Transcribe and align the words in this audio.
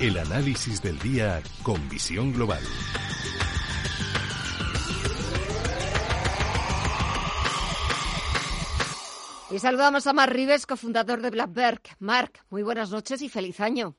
El 0.00 0.16
análisis 0.16 0.80
del 0.80 0.98
día 0.98 1.42
con 1.62 1.86
visión 1.90 2.32
global. 2.32 2.62
Y 9.50 9.58
saludamos 9.58 10.06
a 10.06 10.14
Mark 10.14 10.32
Rives, 10.32 10.64
cofundador 10.64 11.20
de 11.20 11.28
Blackberg. 11.28 11.82
Mark, 11.98 12.32
muy 12.48 12.62
buenas 12.62 12.90
noches 12.90 13.20
y 13.20 13.28
feliz 13.28 13.60
año. 13.60 13.94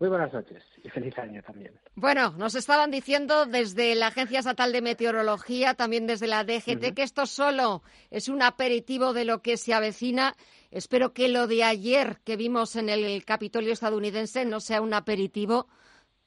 Muy 0.00 0.08
buenas 0.08 0.32
noches 0.32 0.62
y 0.82 0.88
feliz 0.88 1.16
año 1.18 1.42
también. 1.42 1.78
Bueno, 1.94 2.30
nos 2.38 2.54
estaban 2.54 2.90
diciendo 2.90 3.46
desde 3.46 3.94
la 3.94 4.06
Agencia 4.06 4.38
Estatal 4.38 4.72
de 4.72 4.80
Meteorología, 4.80 5.74
también 5.74 6.06
desde 6.06 6.26
la 6.26 6.44
DGT, 6.44 6.94
que 6.94 7.02
esto 7.02 7.26
solo 7.26 7.82
es 8.10 8.28
un 8.28 8.42
aperitivo 8.42 9.12
de 9.12 9.24
lo 9.24 9.42
que 9.42 9.56
se 9.56 9.74
avecina 9.74 10.34
Espero 10.74 11.12
que 11.12 11.28
lo 11.28 11.46
de 11.46 11.62
ayer 11.62 12.18
que 12.24 12.36
vimos 12.36 12.74
en 12.74 12.88
el 12.88 13.24
Capitolio 13.24 13.72
estadounidense 13.72 14.44
no 14.44 14.58
sea 14.58 14.82
un 14.82 14.92
aperitivo 14.92 15.68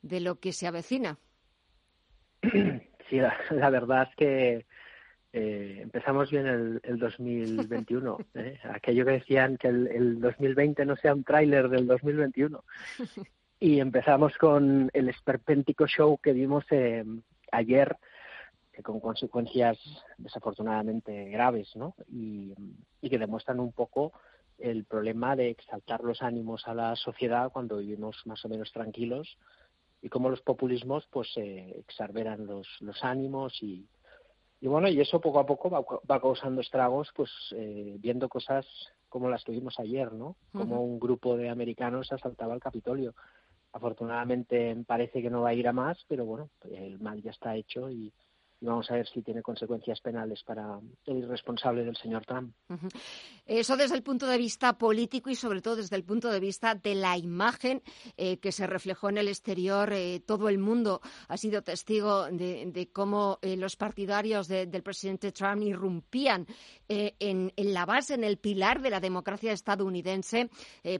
de 0.01 0.21
lo 0.21 0.39
que 0.39 0.53
se 0.53 0.65
avecina. 0.67 1.19
Sí, 3.09 3.21
la, 3.21 3.69
verdad 3.69 4.09
es 4.09 4.15
que 4.17 4.65
eh, 5.31 5.79
empezamos 5.81 6.29
bien 6.29 6.45
el, 6.45 6.81
el 6.83 6.99
2021. 6.99 8.17
¿eh? 8.35 8.59
Aquello 8.63 9.05
que 9.05 9.11
decían 9.11 9.55
que 9.55 9.69
el, 9.69 10.19
2020 10.19 10.85
no 10.85 10.97
sea 10.97 11.13
un 11.13 11.23
tráiler 11.23 11.69
del 11.69 11.85
2021. 11.87 12.63
Y 13.59 13.79
empezamos 13.79 14.37
con 14.37 14.91
el 14.93 15.09
esperpéntico 15.09 15.87
show 15.87 16.19
que 16.19 16.31
vimos 16.31 16.63
eh, 16.69 17.03
ayer 17.51 17.97
con 18.83 18.99
consecuencias 18.99 19.79
desafortunadamente 20.17 21.29
graves, 21.29 21.75
¿no? 21.75 21.95
Y, 22.07 22.53
y, 23.01 23.09
que 23.09 23.17
demuestran 23.17 23.59
un 23.59 23.71
poco 23.71 24.13
el 24.57 24.85
problema 24.85 25.35
de 25.35 25.49
exaltar 25.49 26.03
los 26.03 26.21
ánimos 26.21 26.67
a 26.67 26.73
la 26.73 26.95
sociedad 26.95 27.51
cuando 27.51 27.77
vivimos 27.77 28.21
más 28.25 28.43
o 28.45 28.49
menos 28.49 28.71
tranquilos 28.71 29.37
y 30.01 30.09
cómo 30.09 30.29
los 30.29 30.41
populismos 30.41 31.07
pues 31.11 31.29
eh, 31.37 31.75
exarberan 31.79 32.45
los, 32.45 32.67
los 32.81 33.03
ánimos 33.03 33.61
y, 33.61 33.87
y 34.61 34.67
bueno 34.67 34.89
y 34.89 34.99
eso 34.99 35.21
poco 35.21 35.39
a 35.39 35.45
poco 35.45 35.69
va, 35.69 36.19
causando 36.19 36.61
estragos 36.61 37.09
pues 37.15 37.31
eh, 37.55 37.95
viendo 37.99 38.29
cosas 38.29 38.65
como 39.09 39.29
las 39.29 39.43
que 39.43 39.51
vimos 39.51 39.79
ayer 39.79 40.11
no 40.11 40.35
como 40.51 40.83
un 40.83 40.99
grupo 40.99 41.37
de 41.37 41.49
americanos 41.49 42.11
asaltaba 42.11 42.53
el 42.53 42.59
Capitolio. 42.59 43.15
Afortunadamente 43.73 44.75
parece 44.87 45.21
que 45.21 45.29
no 45.29 45.41
va 45.41 45.49
a 45.49 45.53
ir 45.53 45.67
a 45.67 45.73
más 45.73 46.03
pero 46.07 46.25
bueno 46.25 46.49
el 46.69 46.99
mal 46.99 47.21
ya 47.21 47.31
está 47.31 47.55
hecho 47.55 47.89
y, 47.89 48.11
y 48.59 48.65
vamos 48.65 48.89
a 48.89 48.95
ver 48.95 49.07
si 49.07 49.21
tiene 49.21 49.41
consecuencias 49.41 50.01
penales 50.01 50.43
para 50.43 50.79
el 51.05 51.17
irresponsable 51.17 51.83
del 51.83 51.95
señor 51.97 52.25
Trump. 52.25 52.53
Eso 53.47 53.77
desde 53.77 53.95
el 53.95 54.03
punto 54.03 54.27
de 54.27 54.37
vista 54.37 54.77
político 54.77 55.29
y 55.29 55.35
sobre 55.35 55.61
todo 55.61 55.77
desde 55.77 55.95
el 55.95 56.03
punto 56.03 56.29
de 56.29 56.41
vista 56.41 56.75
de 56.75 56.95
la 56.95 57.17
imagen 57.17 57.81
eh, 58.17 58.39
que 58.39 58.51
se 58.51 58.67
reflejó 58.67 59.07
en 59.07 59.19
el 59.19 59.29
exterior. 59.29 59.93
Eh, 59.93 60.19
todo 60.19 60.49
el 60.49 60.57
mundo 60.57 60.99
ha 61.29 61.37
sido 61.37 61.61
testigo 61.61 62.25
de, 62.25 62.89
cómo 62.91 63.39
eh, 63.41 63.55
los 63.55 63.77
partidarios 63.77 64.49
del 64.49 64.83
presidente 64.83 65.31
Trump 65.31 65.61
irrumpían 65.61 66.45
en, 66.89 67.51
la 67.55 67.85
base, 67.85 68.15
en 68.15 68.25
el 68.25 68.37
pilar 68.37 68.81
de 68.81 68.89
la 68.89 68.99
democracia 68.99 69.53
estadounidense. 69.53 70.49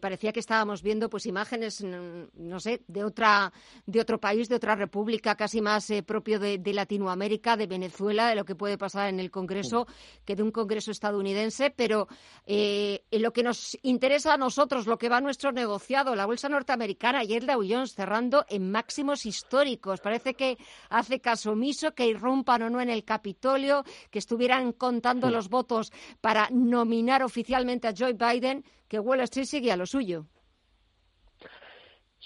parecía 0.02 0.32
que 0.32 0.40
estábamos 0.40 0.82
viendo 0.82 1.10
pues 1.10 1.26
imágenes, 1.26 1.84
no 1.84 2.60
sé, 2.60 2.82
de 2.88 3.04
otra 3.04 3.52
de 3.86 4.02
otro 4.02 4.20
país, 4.20 4.50
de 4.50 4.56
otra 4.56 4.76
república, 4.76 5.36
casi 5.36 5.62
más 5.62 5.92
propio 6.06 6.40
de 6.40 6.74
Latinoamérica 6.74 7.56
de 7.56 7.68
Venezuela, 7.68 8.30
de 8.30 8.36
lo 8.36 8.46
que 8.46 8.56
puede 8.56 8.78
pasar 8.78 9.10
en 9.10 9.20
el 9.20 9.32
Congreso, 9.32 9.88
que 10.26 10.36
de 10.36 10.44
un 10.44 10.52
Congreso 10.52 10.92
estadounidense, 10.92 11.72
pero 11.72 12.08
eh, 12.46 13.02
lo 13.12 13.34
que 13.34 13.44
nos 13.44 13.78
interesa 13.84 14.34
a 14.34 14.38
nosotros, 14.38 14.88
lo 14.88 14.98
que 14.98 15.10
va 15.10 15.18
a 15.18 15.22
nuestro 15.22 15.52
negociado, 15.52 16.16
la 16.16 16.26
bolsa 16.26 16.50
norteamericana, 16.50 17.20
ayer 17.20 17.46
Dow 17.46 17.64
Jones 17.68 17.94
cerrando 17.94 18.46
en 18.50 18.72
máximos 18.72 19.26
históricos. 19.26 20.02
Parece 20.02 20.34
que 20.34 20.58
hace 20.90 21.20
caso 21.20 21.52
omiso, 21.52 21.94
que 21.94 22.08
irrumpan 22.08 22.62
o 22.64 22.70
no 22.70 22.82
en 22.82 22.90
el 22.90 23.04
Capitolio, 23.04 23.84
que 24.12 24.20
estuvieran 24.20 24.74
contando 24.74 25.30
los 25.30 25.50
votos 25.50 25.92
para 26.22 26.50
nominar 26.52 27.24
oficialmente 27.24 27.88
a 27.88 27.94
Joe 27.98 28.14
Biden, 28.14 28.64
que 28.88 29.00
Wall 29.00 29.22
Street 29.22 29.46
sigue 29.46 29.72
a 29.72 29.78
lo 29.78 29.86
suyo. 29.86 30.26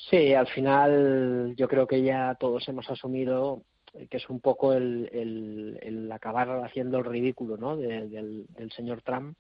Sí, 0.10 0.34
al 0.34 0.48
final 0.48 1.54
yo 1.56 1.68
creo 1.68 1.88
que 1.88 2.02
ya 2.02 2.36
todos 2.40 2.68
hemos 2.68 2.90
asumido 2.90 3.64
que 4.10 4.18
es 4.18 4.30
un 4.30 4.40
poco 4.40 4.74
el, 4.74 5.78
el, 5.82 6.12
acabar 6.12 6.64
haciendo 6.64 7.00
el 7.00 7.06
ridículo 7.06 7.58
¿no? 7.58 7.76
del, 7.76 8.48
señor 8.76 9.02
Trump 9.02 9.38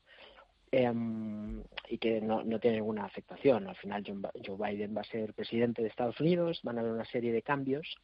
em, 0.71 1.63
y 1.89 1.97
que 1.97 2.21
no, 2.21 2.43
no, 2.43 2.59
tiene 2.59 2.77
ninguna 2.77 3.05
afectación. 3.05 3.67
Al 3.67 3.75
final 3.75 4.03
Joe 4.05 4.57
Biden 4.57 4.95
va 4.95 5.01
a 5.01 5.05
ser 5.05 5.33
presidente 5.33 5.81
de 5.81 5.89
Estados 5.89 6.19
Unidos, 6.19 6.59
van 6.63 6.77
a 6.77 6.81
haber 6.81 6.93
una 6.93 7.05
serie 7.05 7.31
de 7.31 7.41
cambios 7.41 7.95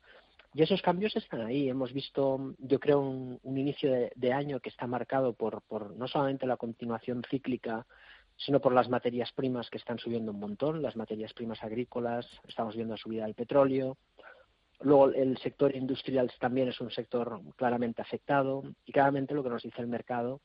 y 0.54 0.64
esos 0.64 0.82
cambios 0.82 1.16
están 1.16 1.42
ahí. 1.42 1.70
Hemos 1.70 1.94
visto, 1.94 2.56
yo 2.60 2.80
creo, 2.80 3.02
un, 3.02 3.58
inicio 3.58 3.92
de, 3.92 4.12
de, 4.16 4.34
año 4.34 4.60
que 4.60 4.70
está 4.70 4.88
marcado 4.88 5.34
por, 5.34 5.62
por 5.62 5.96
no 5.96 6.08
solamente 6.08 6.48
la 6.48 6.58
continuación 6.58 7.24
cíclica 7.30 7.86
sino 8.40 8.62
por 8.62 8.72
las 8.72 8.88
materias 8.88 9.32
primas 9.32 9.68
que 9.72 9.80
están 9.80 9.98
subiendo 9.98 10.32
un 10.32 10.40
montón, 10.40 10.84
las 10.84 10.96
materias 10.96 11.34
primas 11.34 11.64
agrícolas, 11.64 12.28
estamos 12.48 12.76
viendo 12.76 12.94
la 12.94 13.00
subida 13.00 13.26
del 13.26 13.34
petróleo, 13.34 13.98
Luego 14.82 15.10
el 15.10 15.38
sector 15.40 15.76
industrial 15.76 16.32
también 16.40 16.68
es 16.68 16.80
un 16.80 16.92
sector 16.92 17.42
claramente 17.56 18.02
afectado 18.02 18.64
y 18.86 18.92
claramente 18.92 19.34
lo 19.34 19.44
que 19.44 19.50
nos 19.50 19.64
dice 19.64 19.82
el 19.82 19.88
mercado 19.88 20.42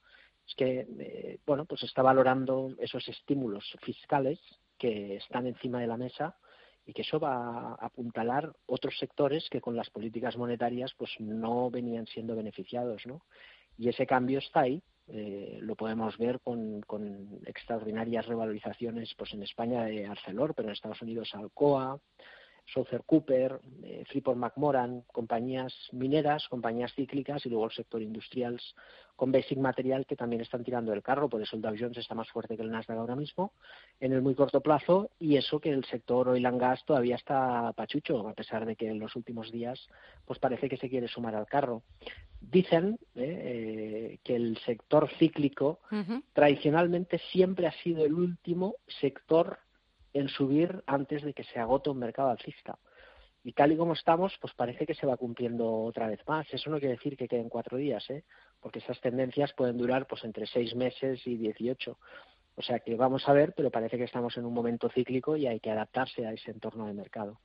es 0.46 0.54
que 0.54 0.86
eh, 0.98 1.38
bueno 1.46 1.64
pues 1.64 1.82
está 1.82 2.02
valorando 2.02 2.74
esos 2.78 3.06
estímulos 3.08 3.64
fiscales 3.82 4.38
que 4.78 5.16
están 5.16 5.46
encima 5.46 5.80
de 5.80 5.86
la 5.86 5.96
mesa 5.96 6.36
y 6.84 6.92
que 6.92 7.02
eso 7.02 7.20
va 7.20 7.74
a 7.74 7.74
apuntalar 7.80 8.52
otros 8.66 8.98
sectores 8.98 9.48
que 9.48 9.60
con 9.60 9.76
las 9.76 9.90
políticas 9.90 10.36
monetarias 10.36 10.92
pues 10.96 11.12
no 11.20 11.70
venían 11.70 12.06
siendo 12.06 12.34
beneficiados 12.34 13.06
¿no? 13.06 13.22
y 13.78 13.88
ese 13.88 14.06
cambio 14.06 14.38
está 14.38 14.60
ahí 14.60 14.82
eh, 15.08 15.58
lo 15.60 15.74
podemos 15.74 16.16
ver 16.16 16.40
con, 16.40 16.80
con 16.82 17.40
extraordinarias 17.46 18.26
revalorizaciones 18.26 19.14
pues 19.16 19.32
en 19.34 19.42
España 19.42 19.84
de 19.84 20.06
Arcelor 20.06 20.54
pero 20.54 20.68
en 20.68 20.74
Estados 20.74 21.02
Unidos 21.02 21.30
Alcoa 21.34 22.00
Southern 22.66 23.02
Cooper, 23.06 23.60
eh, 23.82 24.04
Freeport 24.08 24.38
McMoran, 24.38 25.02
compañías 25.12 25.74
mineras, 25.92 26.48
compañías 26.48 26.94
cíclicas 26.94 27.44
y 27.44 27.48
luego 27.48 27.66
el 27.66 27.72
sector 27.72 28.02
industrial 28.02 28.60
con 29.16 29.30
Basic 29.30 29.58
Material 29.58 30.06
que 30.06 30.16
también 30.16 30.42
están 30.42 30.64
tirando 30.64 30.92
el 30.92 31.02
carro, 31.02 31.28
por 31.28 31.42
eso 31.42 31.56
el 31.56 31.62
Dow 31.62 31.74
Jones 31.78 31.98
está 31.98 32.14
más 32.14 32.28
fuerte 32.30 32.56
que 32.56 32.62
el 32.62 32.70
Nasdaq 32.70 32.98
ahora 32.98 33.14
mismo 33.14 33.52
en 34.00 34.12
el 34.12 34.22
muy 34.22 34.34
corto 34.34 34.60
plazo 34.60 35.10
y 35.18 35.36
eso 35.36 35.60
que 35.60 35.70
el 35.70 35.84
sector 35.84 36.28
oil 36.28 36.46
and 36.46 36.60
gas 36.60 36.84
todavía 36.84 37.16
está 37.16 37.72
pachucho, 37.74 38.26
a 38.28 38.34
pesar 38.34 38.64
de 38.66 38.74
que 38.74 38.88
en 38.88 38.98
los 38.98 39.14
últimos 39.16 39.52
días 39.52 39.86
pues 40.24 40.38
parece 40.38 40.68
que 40.68 40.76
se 40.76 40.88
quiere 40.88 41.08
sumar 41.08 41.34
al 41.34 41.46
carro. 41.46 41.82
Dicen 42.40 42.98
eh, 43.14 43.20
eh, 43.24 44.18
que 44.24 44.34
el 44.34 44.58
sector 44.58 45.08
cíclico 45.18 45.80
tradicionalmente 46.32 47.20
siempre 47.30 47.66
ha 47.66 47.72
sido 47.82 48.04
el 48.04 48.14
último 48.14 48.76
sector 49.00 49.58
en 50.12 50.28
subir 50.28 50.82
antes 50.86 51.22
de 51.22 51.34
que 51.34 51.44
se 51.44 51.58
agote 51.58 51.90
un 51.90 51.98
mercado 51.98 52.30
alcista. 52.30 52.78
Y 53.44 53.52
tal 53.52 53.72
y 53.72 53.76
como 53.76 53.94
estamos, 53.94 54.36
pues 54.40 54.54
parece 54.54 54.86
que 54.86 54.94
se 54.94 55.06
va 55.06 55.16
cumpliendo 55.16 55.68
otra 55.82 56.06
vez 56.06 56.20
más. 56.28 56.46
Eso 56.52 56.70
no 56.70 56.78
quiere 56.78 56.94
decir 56.94 57.16
que 57.16 57.26
queden 57.26 57.48
cuatro 57.48 57.76
días, 57.76 58.08
¿eh? 58.10 58.24
porque 58.60 58.78
esas 58.78 59.00
tendencias 59.00 59.52
pueden 59.54 59.76
durar 59.76 60.06
pues 60.06 60.22
entre 60.24 60.46
seis 60.46 60.74
meses 60.76 61.26
y 61.26 61.36
dieciocho. 61.36 61.98
O 62.54 62.62
sea 62.62 62.80
que 62.80 62.94
vamos 62.96 63.26
a 63.28 63.32
ver, 63.32 63.54
pero 63.56 63.70
parece 63.70 63.96
que 63.96 64.04
estamos 64.04 64.36
en 64.36 64.44
un 64.44 64.52
momento 64.52 64.90
cíclico 64.90 65.36
y 65.36 65.46
hay 65.46 65.58
que 65.58 65.70
adaptarse 65.70 66.26
a 66.26 66.32
ese 66.32 66.50
entorno 66.50 66.86
de 66.86 66.92
mercado. 66.92 67.40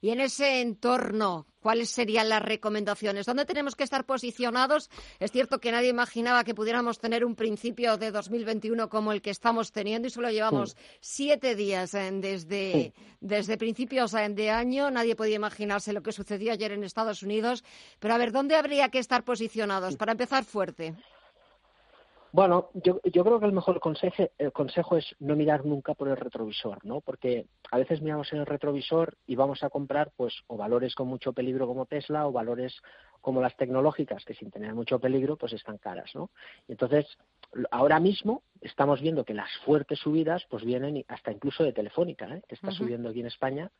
Y 0.00 0.10
en 0.10 0.20
ese 0.20 0.60
entorno, 0.60 1.46
¿cuáles 1.60 1.90
serían 1.90 2.28
las 2.28 2.42
recomendaciones? 2.42 3.24
¿Dónde 3.24 3.44
tenemos 3.44 3.76
que 3.76 3.84
estar 3.84 4.04
posicionados? 4.04 4.90
Es 5.20 5.30
cierto 5.30 5.60
que 5.60 5.70
nadie 5.70 5.90
imaginaba 5.90 6.42
que 6.42 6.56
pudiéramos 6.56 6.98
tener 6.98 7.24
un 7.24 7.36
principio 7.36 7.96
de 7.98 8.10
2021 8.10 8.88
como 8.88 9.12
el 9.12 9.22
que 9.22 9.30
estamos 9.30 9.70
teniendo 9.70 10.08
y 10.08 10.10
solo 10.10 10.28
llevamos 10.28 10.76
siete 11.00 11.54
días 11.54 11.94
eh, 11.94 12.10
desde, 12.12 12.94
desde 13.20 13.56
principios 13.56 14.12
eh, 14.14 14.28
de 14.28 14.50
año. 14.50 14.90
Nadie 14.90 15.14
podía 15.14 15.36
imaginarse 15.36 15.92
lo 15.92 16.02
que 16.02 16.10
sucedió 16.10 16.52
ayer 16.52 16.72
en 16.72 16.82
Estados 16.82 17.22
Unidos. 17.22 17.62
Pero 18.00 18.14
a 18.14 18.18
ver, 18.18 18.32
¿dónde 18.32 18.56
habría 18.56 18.88
que 18.88 18.98
estar 18.98 19.22
posicionados 19.22 19.96
para 19.96 20.12
empezar 20.12 20.44
fuerte? 20.44 20.96
Bueno, 22.32 22.70
yo, 22.72 22.98
yo 23.04 23.24
creo 23.24 23.38
que 23.38 23.44
el 23.44 23.52
mejor 23.52 23.78
consejo, 23.78 24.24
el 24.38 24.52
consejo 24.52 24.96
es 24.96 25.04
no 25.20 25.36
mirar 25.36 25.66
nunca 25.66 25.92
por 25.92 26.08
el 26.08 26.16
retrovisor, 26.16 26.82
¿no? 26.82 27.02
Porque 27.02 27.46
a 27.70 27.76
veces 27.76 28.00
miramos 28.00 28.32
en 28.32 28.38
el 28.38 28.46
retrovisor 28.46 29.18
y 29.26 29.36
vamos 29.36 29.62
a 29.62 29.68
comprar, 29.68 30.12
pues, 30.16 30.34
o 30.46 30.56
valores 30.56 30.94
con 30.94 31.08
mucho 31.08 31.34
peligro 31.34 31.66
como 31.66 31.84
Tesla 31.84 32.26
o 32.26 32.32
valores 32.32 32.80
como 33.22 33.40
las 33.40 33.56
tecnológicas, 33.56 34.24
que 34.24 34.34
sin 34.34 34.50
tener 34.50 34.74
mucho 34.74 34.98
peligro, 34.98 35.36
pues 35.36 35.54
están 35.54 35.78
caras, 35.78 36.10
¿no? 36.14 36.30
Y 36.68 36.72
entonces, 36.72 37.06
ahora 37.70 38.00
mismo 38.00 38.42
estamos 38.60 39.00
viendo 39.00 39.24
que 39.24 39.32
las 39.32 39.50
fuertes 39.64 40.00
subidas, 40.00 40.44
pues 40.50 40.64
vienen 40.64 41.04
hasta 41.08 41.32
incluso 41.32 41.64
de 41.64 41.72
Telefónica, 41.72 42.26
¿eh? 42.26 42.42
que 42.48 42.54
está 42.56 42.70
subiendo 42.72 43.08
aquí 43.08 43.20
en 43.20 43.26
España, 43.26 43.70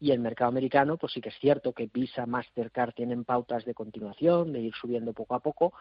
y 0.00 0.10
el 0.10 0.20
mercado 0.20 0.48
americano, 0.48 0.96
pues 0.96 1.12
sí 1.12 1.20
que 1.20 1.28
es 1.28 1.38
cierto 1.38 1.72
que 1.72 1.88
Visa, 1.92 2.26
Mastercard 2.26 2.92
tienen 2.94 3.24
pautas 3.24 3.64
de 3.64 3.74
continuación, 3.74 4.52
de 4.52 4.60
ir 4.60 4.74
subiendo 4.74 5.12
poco 5.12 5.34
a 5.34 5.40
poco, 5.40 5.72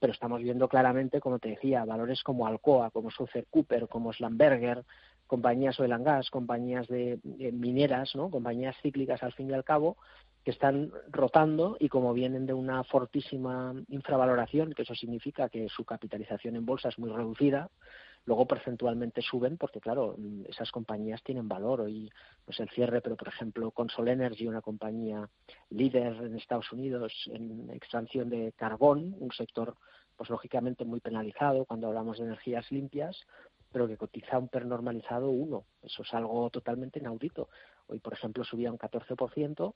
pero 0.00 0.12
estamos 0.12 0.42
viendo 0.42 0.68
claramente, 0.68 1.20
como 1.20 1.38
te 1.38 1.50
decía, 1.50 1.84
valores 1.84 2.22
como 2.22 2.46
Alcoa, 2.46 2.90
como 2.90 3.10
Sofer 3.10 3.46
Cooper, 3.50 3.88
como 3.88 4.12
Slamberger, 4.12 4.84
compañías 5.26 5.78
oil 5.80 5.92
and 5.92 6.04
gas, 6.04 6.30
compañías 6.30 6.86
de, 6.88 7.18
de 7.22 7.52
mineras, 7.52 8.14
¿no? 8.14 8.30
compañías 8.30 8.76
cíclicas 8.82 9.22
al 9.22 9.32
fin 9.32 9.50
y 9.50 9.54
al 9.54 9.64
cabo, 9.64 9.96
que 10.44 10.50
están 10.50 10.92
rotando 11.10 11.76
y 11.80 11.88
como 11.88 12.12
vienen 12.12 12.44
de 12.44 12.52
una 12.52 12.84
fortísima 12.84 13.74
infravaloración, 13.88 14.74
que 14.74 14.82
eso 14.82 14.94
significa 14.94 15.48
que 15.48 15.68
su 15.68 15.84
capitalización 15.84 16.56
en 16.56 16.66
bolsa 16.66 16.90
es 16.90 16.98
muy 16.98 17.10
reducida, 17.10 17.70
luego 18.26 18.46
percentualmente 18.46 19.22
suben 19.22 19.56
porque 19.56 19.80
claro 19.80 20.16
esas 20.46 20.70
compañías 20.70 21.22
tienen 21.22 21.48
valor. 21.48 21.82
Hoy 21.82 22.10
pues 22.44 22.60
el 22.60 22.68
cierre 22.70 23.00
pero 23.00 23.16
por 23.16 23.28
ejemplo 23.28 23.70
Consol 23.70 24.08
Energy 24.08 24.46
una 24.46 24.60
compañía 24.60 25.28
líder 25.70 26.14
en 26.22 26.36
Estados 26.36 26.70
Unidos 26.72 27.12
en 27.32 27.70
extracción 27.70 28.28
de 28.28 28.52
carbón 28.52 29.14
un 29.18 29.32
sector 29.32 29.76
pues 30.16 30.30
lógicamente 30.30 30.84
muy 30.84 31.00
penalizado 31.00 31.64
cuando 31.64 31.88
hablamos 31.88 32.18
de 32.18 32.24
energías 32.24 32.70
limpias 32.70 33.26
pero 33.72 33.88
que 33.88 33.96
cotiza 33.96 34.38
un 34.38 34.48
PER 34.48 34.66
normalizado 34.66 35.30
uno. 35.30 35.64
Eso 35.82 36.04
es 36.04 36.14
algo 36.14 36.48
totalmente 36.48 37.00
inaudito. 37.00 37.48
Hoy 37.88 37.98
por 37.98 38.12
ejemplo 38.12 38.44
subía 38.44 38.70
un 38.70 38.78
14% 38.78 39.74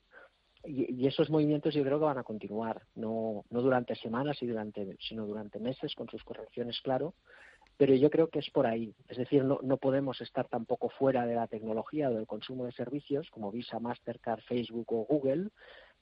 y, 0.69 1.07
esos 1.07 1.31
movimientos 1.31 1.75
yo 1.75 1.83
creo 1.83 1.99
que 1.99 2.05
van 2.05 2.19
a 2.19 2.25
continuar, 2.25 2.83
no, 2.95 3.45
no 3.51 3.63
durante 3.63 3.95
semanas, 3.97 4.43
y 4.43 4.47
durante, 4.47 4.97
sino 5.01 5.27
durante 5.27 5.59
meses, 5.59 5.95
con 5.95 6.09
sus 6.09 6.23
correcciones, 6.25 6.81
claro, 6.83 7.15
pero 7.77 7.95
yo 7.95 8.11
creo 8.11 8.29
que 8.29 8.41
es 8.41 8.51
por 8.51 8.67
ahí. 8.67 8.95
Es 9.09 9.17
decir, 9.17 9.45
no, 9.45 9.61
no 9.63 9.77
podemos 9.77 10.21
estar 10.21 10.49
tampoco 10.49 10.89
fuera 10.89 11.27
de 11.27 11.37
la 11.37 11.47
tecnología 11.47 12.11
o 12.11 12.15
del 12.15 12.27
consumo 12.27 12.67
de 12.67 12.73
servicios 12.73 13.31
como 13.31 13.53
Visa, 13.53 13.79
Mastercard, 13.79 14.41
Facebook 14.43 14.93
o 14.93 15.05
Google, 15.05 15.51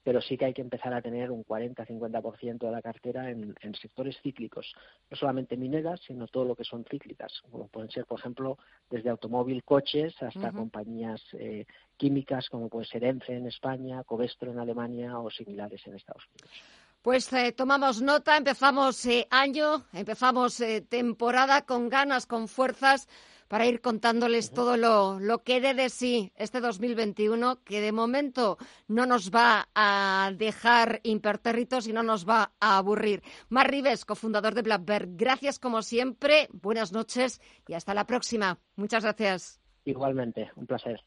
pero 0.07 0.23
sí 0.23 0.39
que 0.39 0.45
hay 0.45 0.55
que 0.55 0.63
empezar 0.63 0.95
a 0.95 1.03
tener 1.03 1.33
un 1.33 1.45
40-50% 1.45 2.59
de 2.59 2.71
la 2.71 2.81
cartera 2.81 3.29
en, 3.29 3.57
sectores 3.75 4.17
cíclicos, 4.23 4.73
no 5.11 5.17
solamente 5.17 5.57
mineras, 5.57 6.01
sino 6.07 6.29
todo 6.29 6.45
lo 6.45 6.55
que 6.55 6.63
son 6.63 6.85
cíclicas, 6.89 7.43
como 7.51 7.67
pueden 7.67 7.91
ser, 7.91 8.07
por 8.07 8.21
ejemplo, 8.21 8.57
desde 8.89 9.11
automóvil, 9.11 9.65
coches, 9.65 10.15
hasta 10.23 10.53
compañías 10.53 11.21
eh, 11.33 11.67
químicas, 11.97 12.49
como 12.49 12.69
puede 12.69 12.87
ser 12.87 13.03
ENCE 13.03 13.33
en 13.35 13.49
España, 13.49 14.05
Covestro 14.05 14.53
en 14.53 14.61
Alemania 14.61 15.19
o 15.19 15.29
similares 15.29 15.85
en 15.89 15.97
Estados 15.97 16.23
Unidos. 16.29 16.57
Pues 17.03 17.33
eh, 17.33 17.51
tomamos 17.51 18.01
nota, 18.01 18.37
empezamos 18.37 19.05
eh, 19.07 19.27
año, 19.29 19.87
empezamos 19.93 20.63
temporada 20.89 21.63
con 21.63 21.89
ganas, 21.89 22.27
con 22.27 22.47
fuerzas 22.47 23.09
para 23.49 23.67
ir 23.67 23.81
contándoles 23.81 24.51
todo 24.51 24.77
lo, 24.77 25.21
lo 25.21 25.43
que 25.43 25.61
dé 25.61 25.75
de 25.75 25.91
sí 25.91 26.33
este 26.37 26.61
2021, 26.61 27.63
que 27.65 27.81
de 27.81 27.93
momento 27.93 28.59
no 28.89 29.07
nos 29.07 29.31
va 29.31 29.69
a 29.75 30.33
dejar 30.37 31.01
impertérritos 31.03 31.87
y 31.87 31.93
no 31.93 32.03
nos 32.03 32.29
va 32.29 32.53
a 32.61 32.79
aburrir. 32.79 33.23
Mar 33.49 33.71
Rives, 33.71 34.05
cofundador 34.05 34.55
de 34.55 34.63
Blackbird, 34.63 35.11
gracias 35.17 35.59
como 35.59 35.83
siempre, 35.83 36.49
buenas 36.53 36.93
noches 36.93 37.41
y 37.67 37.75
hasta 37.75 37.95
la 37.95 38.07
próxima. 38.07 38.59
Muchas 38.77 39.05
gracias. 39.05 39.61
Igualmente, 39.85 40.51
un 40.57 40.67
placer. 40.67 41.01